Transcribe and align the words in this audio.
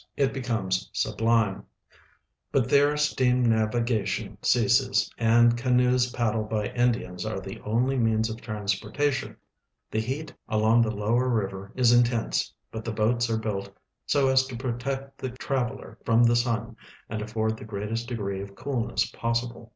Jr, 0.17 0.23
HER 0.23 0.27
GOVERNMEXT, 0.29 0.93
PEOPLE, 0.95 1.29
AND 1.29 1.61
BOUNDARY 1.61 1.61
55 1.61 1.61
Andes 1.61 1.61
it 1.61 1.61
l>econies 1.61 1.61
sublime; 1.61 1.63
but 2.59 2.69
there 2.69 2.97
steam 2.97 3.45
navigation 3.45 4.37
ceases, 4.41 5.11
and 5.19 5.55
canoes 5.57 6.11
j>addled 6.11 6.49
by 6.49 6.65
Indians 6.69 7.23
are 7.27 7.39
the 7.39 7.57
onh" 7.63 7.99
means 8.03 8.27
of 8.27 8.37
transporta 8.37 9.11
tion. 9.11 9.37
The 9.91 9.99
heat 10.01 10.33
along 10.49 10.81
the 10.81 10.89
lower 10.95 11.29
river 11.29 11.71
is 11.75 11.93
intense, 11.93 12.51
but 12.71 12.83
the 12.83 12.91
boats 12.91 13.29
are 13.29 13.37
built 13.37 13.69
so 14.07 14.27
as 14.27 14.47
to 14.47 14.55
protect 14.57 15.19
the 15.19 15.29
traveler 15.29 15.99
from 16.03 16.23
the 16.23 16.35
sun 16.35 16.77
and 17.07 17.21
afford 17.21 17.57
tlie 17.57 17.67
greatest 17.67 18.07
degree 18.07 18.41
of 18.41 18.55
coolness 18.55 19.05
possible. 19.11 19.69